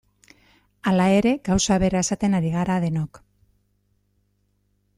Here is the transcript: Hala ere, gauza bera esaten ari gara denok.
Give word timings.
Hala 0.91 1.05
ere, 1.17 1.33
gauza 1.49 1.77
bera 1.83 2.01
esaten 2.07 2.37
ari 2.39 2.53
gara 2.55 2.79
denok. 2.87 3.21